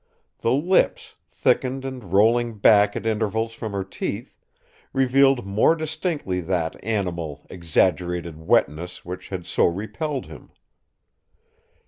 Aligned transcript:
The 0.39 0.51
lips, 0.51 1.13
thickened 1.29 1.85
and 1.85 2.03
rolling 2.03 2.57
back 2.57 2.95
at 2.95 3.05
intervals 3.05 3.53
from 3.53 3.71
her 3.73 3.83
teeth, 3.83 4.35
revealed 4.93 5.45
more 5.45 5.75
distinctly 5.75 6.41
that 6.41 6.75
animal, 6.83 7.45
exaggerated 7.51 8.39
wetness 8.39 9.05
which 9.05 9.29
had 9.29 9.45
so 9.45 9.67
repelled 9.67 10.25
him. 10.25 10.49